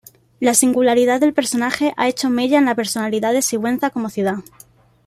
La 0.39 0.55
singularidad 0.55 1.19
del 1.21 1.31
personaje 1.31 1.93
ha 1.95 2.09
hecho 2.09 2.31
mella 2.31 2.57
en 2.57 2.65
la 2.65 2.73
personalidad 2.73 3.33
de 3.33 3.43
Sigüenza 3.43 3.91
como 3.91 4.09
ciudad. 4.09 4.37